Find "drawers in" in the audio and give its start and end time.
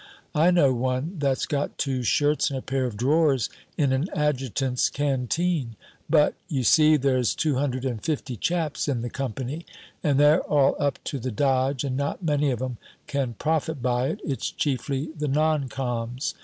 2.97-3.93